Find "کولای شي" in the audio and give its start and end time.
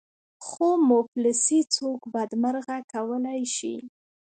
2.91-3.75